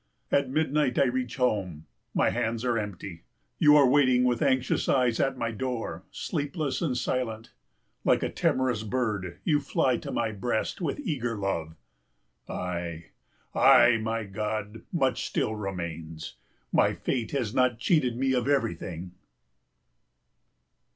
At 0.31 0.49
midnight 0.49 0.97
I 0.97 1.03
reach 1.03 1.35
home. 1.35 1.85
My 2.15 2.31
hands 2.31 2.65
are 2.65 2.75
empty. 2.75 3.21
You 3.59 3.75
are 3.75 3.87
waiting 3.87 4.23
with 4.23 4.41
anxious 4.41 4.89
eyes 4.89 5.19
at 5.19 5.37
my 5.37 5.51
door, 5.51 6.05
sleepless 6.09 6.81
and 6.81 6.97
silent. 6.97 7.51
Like 8.03 8.23
a 8.23 8.29
timorous 8.31 8.81
bird 8.81 9.37
you 9.43 9.59
fly 9.59 9.97
to 9.97 10.11
my 10.11 10.31
breast 10.31 10.81
with 10.81 10.99
eager 11.01 11.37
love. 11.37 11.75
Ay, 12.49 13.11
ay, 13.53 13.97
my 14.01 14.23
God, 14.23 14.81
much 14.91 15.31
remains 15.35 16.23
still. 16.25 16.37
My 16.71 16.93
fate 16.95 17.29
has 17.33 17.53
not 17.53 17.77
cheated 17.77 18.17
me 18.17 18.33
of 18.33 18.47
everything. 18.47 19.11